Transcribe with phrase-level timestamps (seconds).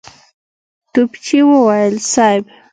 [0.93, 2.41] توپچي وويل: صېب!